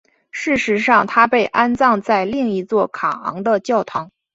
[0.31, 4.09] 事实上她被安葬在另一座卡昂的教堂。